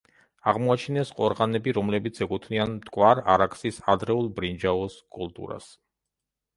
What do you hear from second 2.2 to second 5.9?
ეკუთვნიან მტკვარ-არაქსის ადრეულ ბრინჯაოს კულტურას.